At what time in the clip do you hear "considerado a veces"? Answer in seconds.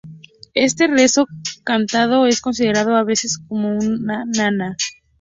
2.41-3.37